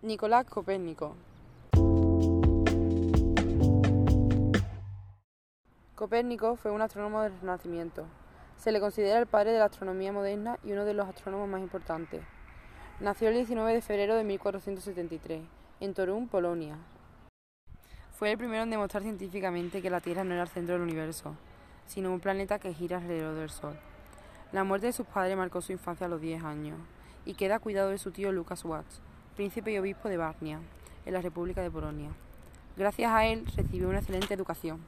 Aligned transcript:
Nicolás 0.00 0.46
Copérnico. 0.46 1.16
Copérnico 5.96 6.54
fue 6.54 6.70
un 6.70 6.80
astrónomo 6.82 7.22
del 7.22 7.32
Renacimiento. 7.40 8.04
Se 8.58 8.70
le 8.70 8.78
considera 8.78 9.18
el 9.18 9.26
padre 9.26 9.50
de 9.50 9.58
la 9.58 9.64
astronomía 9.64 10.12
moderna 10.12 10.56
y 10.62 10.70
uno 10.70 10.84
de 10.84 10.94
los 10.94 11.08
astrónomos 11.08 11.48
más 11.48 11.60
importantes. 11.60 12.22
Nació 13.00 13.30
el 13.30 13.34
19 13.34 13.74
de 13.74 13.82
febrero 13.82 14.14
de 14.14 14.22
1473, 14.22 15.42
en 15.80 15.94
Torun, 15.94 16.28
Polonia. 16.28 16.76
Fue 18.12 18.30
el 18.30 18.38
primero 18.38 18.62
en 18.62 18.70
demostrar 18.70 19.02
científicamente 19.02 19.82
que 19.82 19.90
la 19.90 20.00
Tierra 20.00 20.22
no 20.22 20.34
era 20.34 20.44
el 20.44 20.48
centro 20.48 20.74
del 20.74 20.82
universo, 20.82 21.34
sino 21.86 22.12
un 22.12 22.20
planeta 22.20 22.60
que 22.60 22.72
gira 22.72 22.98
alrededor 22.98 23.34
del 23.34 23.50
Sol. 23.50 23.76
La 24.52 24.62
muerte 24.62 24.86
de 24.86 24.92
sus 24.92 25.08
padres 25.08 25.36
marcó 25.36 25.60
su 25.60 25.72
infancia 25.72 26.06
a 26.06 26.08
los 26.08 26.20
10 26.20 26.44
años 26.44 26.78
y 27.24 27.34
queda 27.34 27.58
cuidado 27.58 27.90
de 27.90 27.98
su 27.98 28.12
tío 28.12 28.30
Lucas 28.30 28.64
Watts, 28.64 29.02
príncipe 29.38 29.70
y 29.70 29.78
obispo 29.78 30.08
de 30.08 30.16
Varnia, 30.16 30.58
en 31.06 31.14
la 31.14 31.22
República 31.22 31.62
de 31.62 31.70
Polonia. 31.70 32.10
Gracias 32.76 33.12
a 33.12 33.24
él 33.24 33.46
recibió 33.54 33.88
una 33.88 34.00
excelente 34.00 34.34
educación. 34.34 34.80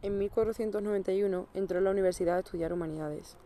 En 0.00 0.16
1491 0.16 1.46
entró 1.52 1.76
en 1.76 1.84
la 1.84 1.90
Universidad 1.90 2.36
a 2.36 2.38
estudiar 2.38 2.72
humanidades. 2.72 3.36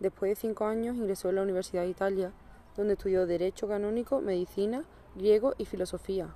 Después 0.00 0.30
de 0.30 0.34
cinco 0.34 0.66
años 0.66 0.96
ingresó 0.96 1.28
en 1.28 1.36
la 1.36 1.42
Universidad 1.42 1.82
de 1.82 1.90
Italia, 1.90 2.32
donde 2.76 2.94
estudió 2.94 3.28
Derecho 3.28 3.68
Canónico, 3.68 4.20
Medicina, 4.20 4.82
Griego 5.14 5.54
y 5.56 5.66
Filosofía. 5.66 6.34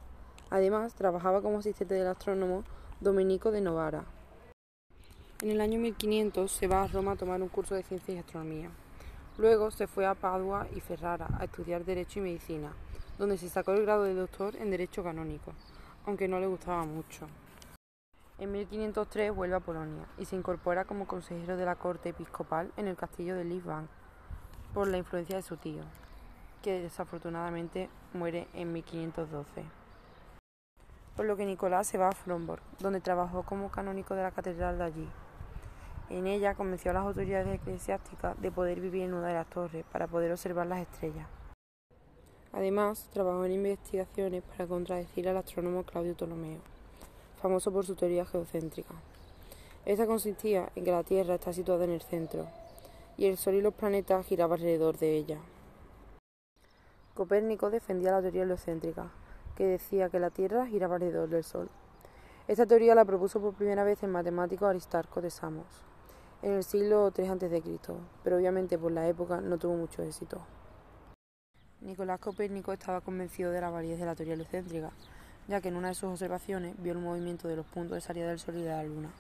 Además, 0.51 0.95
trabajaba 0.95 1.43
como 1.43 1.59
asistente 1.59 1.95
del 1.95 2.07
astrónomo 2.07 2.63
Domenico 3.01 3.51
de 3.51 3.63
Novara. 3.63 4.05
En 5.43 5.51
el 5.51 5.61
año 5.61 5.81
1500 5.81 6.53
se 6.53 6.69
va 6.69 6.85
a 6.85 6.87
Roma 6.87 7.13
a 7.13 7.17
tomar 7.17 7.43
un 7.43 7.49
curso 7.49 7.75
de 7.75 7.83
ciencia 7.83 8.15
y 8.15 8.19
astronomía. 8.19 8.71
Luego 9.39 9.73
se 9.73 9.89
fue 9.89 10.07
a 10.07 10.15
Padua 10.15 10.69
y 10.77 10.79
Ferrara 10.79 11.27
a 11.37 11.47
estudiar 11.47 11.85
Derecho 11.85 12.21
y 12.21 12.23
Medicina, 12.23 12.73
donde 13.19 13.39
se 13.39 13.49
sacó 13.49 13.73
el 13.73 13.83
grado 13.83 14.05
de 14.05 14.15
doctor 14.15 14.57
en 14.57 14.71
Derecho 14.71 15.05
Canónico, 15.05 15.53
aunque 16.07 16.29
no 16.29 16.41
le 16.41 16.47
gustaba 16.47 16.85
mucho. 16.85 17.27
En 18.39 18.51
1503 18.51 19.33
vuelve 19.33 19.55
a 19.55 19.61
Polonia 19.61 20.07
y 20.19 20.25
se 20.25 20.35
incorpora 20.35 20.85
como 20.85 21.07
consejero 21.07 21.57
de 21.57 21.65
la 21.65 21.77
corte 21.77 22.09
episcopal 22.09 22.73
en 22.77 22.89
el 22.89 22.97
castillo 22.97 23.37
de 23.37 23.45
Lisbon 23.45 23.89
por 24.73 24.89
la 24.89 24.99
influencia 24.99 25.37
de 25.37 25.43
su 25.43 25.57
tío, 25.57 25.83
que 26.61 26.81
desafortunadamente 26.81 27.89
muere 28.13 28.49
en 28.55 28.73
1512. 28.73 29.65
Por 31.15 31.27
lo 31.27 31.37
que 31.37 31.47
Nicolás 31.47 31.87
se 31.87 31.97
va 31.97 32.09
a 32.09 32.13
Fromborg, 32.13 32.61
donde 32.81 33.01
trabajó 33.01 33.45
como 33.45 33.71
canónico 33.71 34.17
de 34.17 34.25
la 34.25 34.33
catedral 34.33 34.79
de 34.79 34.85
allí. 34.85 35.09
En 36.11 36.27
ella 36.27 36.57
convenció 36.57 36.91
a 36.91 36.95
las 36.95 37.05
autoridades 37.05 37.55
eclesiásticas 37.55 38.41
de 38.43 38.51
poder 38.51 38.81
vivir 38.81 39.03
en 39.03 39.15
una 39.15 39.29
de 39.29 39.35
las 39.35 39.47
torres 39.47 39.85
para 39.93 40.09
poder 40.09 40.33
observar 40.33 40.67
las 40.67 40.81
estrellas. 40.81 41.29
Además, 42.55 43.09
trabajó 43.13 43.45
en 43.45 43.53
investigaciones 43.53 44.43
para 44.43 44.67
contradecir 44.67 45.29
al 45.29 45.37
astrónomo 45.37 45.83
Claudio 45.83 46.15
Ptolomeo 46.15 46.75
famoso 47.45 47.71
por 47.71 47.85
su 47.85 47.95
teoría 47.95 48.25
geocéntrica. 48.25 48.95
Esta 49.85 50.07
consistía 50.07 50.71
en 50.75 50.83
que 50.83 50.91
la 50.91 51.03
Tierra 51.03 51.35
está 51.35 51.53
situada 51.53 51.85
en 51.85 51.91
el 51.91 52.01
centro 52.01 52.47
y 53.19 53.27
el 53.27 53.37
Sol 53.37 53.53
y 53.53 53.61
los 53.61 53.75
planetas 53.75 54.25
giraban 54.25 54.59
alrededor 54.59 54.97
de 54.97 55.15
ella. 55.15 55.39
Copérnico 57.13 57.69
defendía 57.69 58.13
la 58.13 58.23
teoría 58.23 58.45
heliocéntrica, 58.45 59.11
que 59.57 59.67
decía 59.67 60.09
que 60.09 60.21
la 60.21 60.31
Tierra 60.31 60.67
giraba 60.67 60.95
alrededor 60.95 61.29
del 61.29 61.45
Sol. 61.45 61.69
Esta 62.49 62.65
teoría 62.65 62.95
la 62.95 63.05
propuso 63.05 63.43
por 63.43 63.53
primera 63.53 63.85
vez 63.85 64.03
el 64.03 64.09
matemático 64.09 64.65
Aristarco 64.65 65.21
de 65.21 65.29
Samos, 65.29 65.67
en 66.41 66.53
el 66.53 66.65
siglo 66.65 67.13
III 67.15 67.29
a.C., 67.29 67.63
pero 68.23 68.37
obviamente 68.37 68.79
por 68.79 68.91
la 68.91 69.07
época 69.07 69.43
no 69.43 69.59
tuvo 69.59 69.75
mucho 69.75 70.03
éxito. 70.03 70.41
Nicolás 71.85 72.19
Copérnico 72.19 72.73
estaba 72.73 73.03
convencido 73.03 73.51
de 73.51 73.61
la 73.61 73.69
validez 73.69 74.01
de 74.01 74.07
la 74.07 74.15
teoría 74.15 74.33
heliocéntrica, 74.33 74.91
ya 75.49 75.61
que 75.61 75.69
en 75.69 75.77
una 75.77 75.89
de 75.89 75.95
sus 75.95 76.09
observaciones 76.09 76.75
vio 76.79 76.93
el 76.93 76.99
movimiento 76.99 77.47
de 77.47 77.57
los 77.57 77.67
puntos 77.67 77.97
de 77.97 78.01
salida 78.01 78.27
del 78.27 78.39
Sol 78.39 78.57
y 78.57 78.63
de 78.63 78.71
la 78.71 78.83
Luna. 78.83 79.11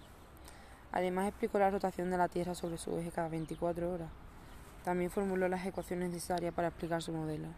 Además 0.90 1.28
explicó 1.28 1.58
la 1.58 1.70
rotación 1.70 2.10
de 2.10 2.16
la 2.16 2.28
Tierra 2.28 2.54
sobre 2.54 2.78
su 2.78 2.96
eje 2.96 3.10
cada 3.10 3.28
24 3.28 3.92
horas. 3.92 4.08
También 4.82 5.10
formuló 5.10 5.46
las 5.46 5.66
ecuaciones 5.66 6.10
necesarias 6.10 6.54
para 6.54 6.68
explicar 6.68 7.02
su 7.02 7.12
modelo. 7.12 7.48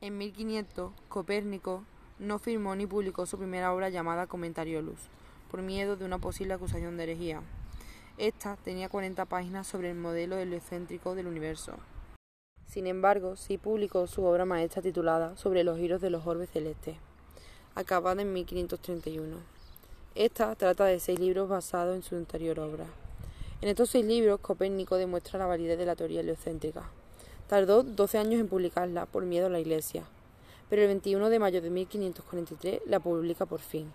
En 0.00 0.16
1500, 0.16 0.94
Copérnico 1.10 1.84
no 2.18 2.38
firmó 2.38 2.74
ni 2.74 2.86
publicó 2.86 3.26
su 3.26 3.36
primera 3.36 3.74
obra 3.74 3.90
llamada 3.90 4.26
Commentariolus, 4.26 5.10
por 5.50 5.60
miedo 5.60 5.96
de 5.96 6.06
una 6.06 6.18
posible 6.18 6.54
acusación 6.54 6.96
de 6.96 7.02
herejía. 7.02 7.42
Esta 8.16 8.56
tenía 8.56 8.88
40 8.88 9.26
páginas 9.26 9.66
sobre 9.66 9.90
el 9.90 9.96
modelo 9.96 10.38
heliocéntrico 10.38 11.14
del 11.14 11.26
universo. 11.26 11.74
Sin 12.66 12.86
embargo, 12.86 13.36
sí 13.36 13.58
publicó 13.58 14.06
su 14.06 14.24
obra 14.24 14.44
maestra 14.44 14.82
titulada 14.82 15.36
Sobre 15.36 15.64
los 15.64 15.78
giros 15.78 16.00
de 16.00 16.10
los 16.10 16.26
orbes 16.26 16.50
celestes 16.50 16.96
acabada 17.76 18.22
en 18.22 18.32
1531. 18.32 19.36
Esta 20.14 20.54
trata 20.56 20.86
de 20.86 20.98
seis 20.98 21.20
libros 21.20 21.46
basados 21.46 21.94
en 21.94 22.02
su 22.02 22.16
anterior 22.16 22.58
obra. 22.58 22.86
En 23.60 23.68
estos 23.68 23.90
seis 23.90 24.04
libros, 24.04 24.40
Copérnico 24.40 24.96
demuestra 24.96 25.38
la 25.38 25.44
validez 25.44 25.76
de 25.78 25.84
la 25.84 25.94
teoría 25.94 26.20
heliocéntrica. 26.20 26.90
Tardó 27.48 27.82
12 27.82 28.16
años 28.16 28.40
en 28.40 28.48
publicarla 28.48 29.04
por 29.04 29.26
miedo 29.26 29.46
a 29.46 29.50
la 29.50 29.60
Iglesia, 29.60 30.04
pero 30.70 30.82
el 30.82 30.88
21 30.88 31.28
de 31.28 31.38
mayo 31.38 31.60
de 31.60 31.68
1543 31.68 32.80
la 32.86 32.98
publica 32.98 33.44
por 33.44 33.60
fin, 33.60 33.92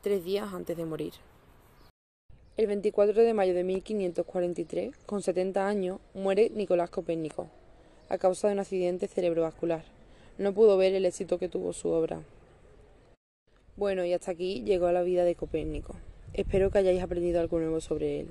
tres 0.00 0.24
días 0.24 0.52
antes 0.54 0.76
de 0.78 0.86
morir. 0.86 1.12
El 2.56 2.66
24 2.66 3.22
de 3.22 3.34
mayo 3.34 3.52
de 3.52 3.62
1543, 3.62 4.96
con 5.04 5.20
70 5.20 5.68
años, 5.68 6.00
muere 6.14 6.48
Nicolás 6.48 6.88
Copérnico, 6.88 7.50
a 8.08 8.18
causa 8.18 8.48
de 8.48 8.54
un 8.54 8.60
accidente 8.60 9.08
cerebrovascular. 9.08 9.84
No 10.38 10.52
pudo 10.52 10.76
ver 10.76 10.94
el 10.94 11.04
éxito 11.04 11.38
que 11.38 11.48
tuvo 11.48 11.72
su 11.72 11.88
obra. 11.88 12.20
Bueno, 13.76 14.04
y 14.04 14.12
hasta 14.12 14.32
aquí 14.32 14.62
llegó 14.62 14.90
la 14.92 15.02
vida 15.02 15.24
de 15.24 15.34
Copérnico. 15.34 15.94
Espero 16.32 16.70
que 16.70 16.78
hayáis 16.78 17.02
aprendido 17.02 17.40
algo 17.40 17.58
nuevo 17.58 17.80
sobre 17.80 18.20
él. 18.20 18.28